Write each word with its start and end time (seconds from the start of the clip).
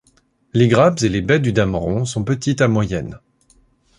Les 0.53 0.67
grappes 0.67 1.03
et 1.03 1.09
les 1.09 1.21
baies 1.21 1.37
du 1.37 1.53
dameron 1.53 2.05
sont 2.05 2.23
petites 2.23 2.61
à 2.61 2.67
moyennes. 2.67 3.19